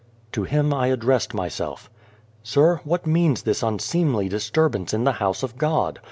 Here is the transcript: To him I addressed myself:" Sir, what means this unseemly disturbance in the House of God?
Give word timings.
To 0.31 0.45
him 0.45 0.73
I 0.73 0.87
addressed 0.87 1.31
myself:" 1.35 1.87
Sir, 2.41 2.81
what 2.83 3.05
means 3.05 3.43
this 3.43 3.61
unseemly 3.61 4.29
disturbance 4.29 4.95
in 4.95 5.03
the 5.03 5.11
House 5.21 5.43
of 5.43 5.59
God? 5.59 5.99